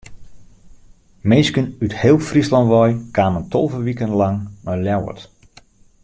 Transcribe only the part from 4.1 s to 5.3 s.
lang nei Ljouwert.